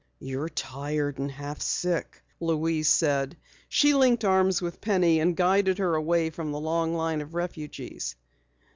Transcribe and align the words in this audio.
"You're 0.19 0.49
tired 0.49 1.19
and 1.19 1.29
half 1.31 1.61
sick," 1.61 2.23
Louise 2.39 2.89
said. 2.89 3.37
She 3.69 3.93
linked 3.93 4.25
arms 4.25 4.59
with 4.59 4.81
Penny 4.81 5.19
and 5.19 5.37
guided 5.37 5.77
her 5.77 5.93
away 5.93 6.31
from 6.31 6.51
the 6.51 6.59
long 6.59 6.95
line 6.95 7.21
of 7.21 7.35
refugees. 7.35 8.15